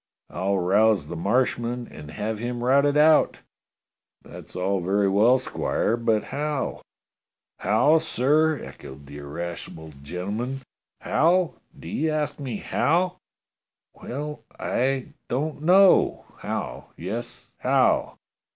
I'll 0.31 0.57
rouse 0.57 1.09
the 1.09 1.15
Marshmen 1.15 1.87
and 1.91 2.09
have 2.09 2.39
him 2.39 2.63
routed 2.63 2.97
out." 2.97 3.41
"That's 4.23 4.55
all 4.55 4.79
very 4.81 5.07
well. 5.07 5.37
Squire, 5.37 5.95
but 5.95 6.23
how?" 6.23 6.81
"How, 7.59 7.99
sir?" 7.99 8.57
echoed 8.63 9.05
that 9.05 9.13
irascible 9.13 9.93
gentleman." 10.01 10.61
How? 11.01 11.53
Do 11.79 11.87
you 11.87 12.09
ask 12.09 12.39
me 12.39 12.55
how? 12.57 13.17
Well, 13.93 14.43
I 14.59 15.09
don't 15.27 15.61
know! 15.61 16.25
How? 16.39 16.85
Yes, 16.97 17.47
how?" 17.59 18.17